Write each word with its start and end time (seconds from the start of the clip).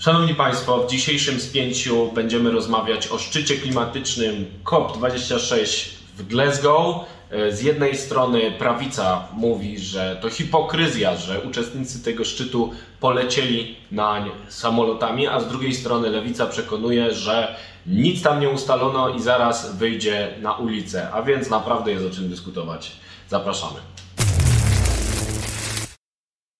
Szanowni 0.00 0.34
Państwo, 0.34 0.78
w 0.78 0.90
dzisiejszym 0.90 1.40
spięciu 1.40 2.12
będziemy 2.12 2.50
rozmawiać 2.50 3.08
o 3.08 3.18
szczycie 3.18 3.56
klimatycznym 3.56 4.46
COP26 4.64 5.88
w 6.16 6.26
Glasgow. 6.26 6.96
E, 7.30 7.52
z 7.52 7.62
jednej 7.62 7.96
strony 7.96 8.52
prawica 8.58 9.28
mówi, 9.32 9.78
że 9.78 10.18
to 10.22 10.30
hipokryzja, 10.30 11.16
że 11.16 11.40
uczestnicy 11.40 12.04
tego 12.04 12.24
szczytu 12.24 12.72
polecieli 13.00 13.76
nań 13.92 14.30
samolotami, 14.48 15.26
a 15.26 15.40
z 15.40 15.48
drugiej 15.48 15.74
strony 15.74 16.10
lewica 16.10 16.46
przekonuje, 16.46 17.14
że 17.14 17.56
nic 17.86 18.22
tam 18.22 18.40
nie 18.40 18.48
ustalono 18.48 19.08
i 19.08 19.22
zaraz 19.22 19.76
wyjdzie 19.76 20.34
na 20.42 20.52
ulicę, 20.52 21.10
a 21.12 21.22
więc 21.22 21.50
naprawdę 21.50 21.92
jest 21.92 22.06
o 22.06 22.10
czym 22.10 22.28
dyskutować. 22.28 22.92
Zapraszamy. 23.28 23.80